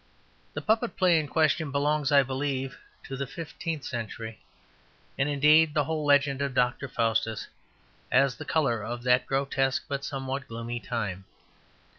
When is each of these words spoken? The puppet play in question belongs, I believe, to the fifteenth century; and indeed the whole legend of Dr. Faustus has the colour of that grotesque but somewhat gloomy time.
The 0.55 0.63
puppet 0.63 0.97
play 0.97 1.19
in 1.19 1.27
question 1.27 1.71
belongs, 1.71 2.11
I 2.11 2.23
believe, 2.23 2.75
to 3.03 3.15
the 3.15 3.27
fifteenth 3.27 3.83
century; 3.83 4.39
and 5.15 5.29
indeed 5.29 5.75
the 5.75 5.83
whole 5.83 6.03
legend 6.03 6.41
of 6.41 6.55
Dr. 6.55 6.87
Faustus 6.87 7.47
has 8.11 8.35
the 8.37 8.43
colour 8.43 8.81
of 8.83 9.03
that 9.03 9.27
grotesque 9.27 9.83
but 9.87 10.03
somewhat 10.03 10.47
gloomy 10.47 10.79
time. 10.79 11.25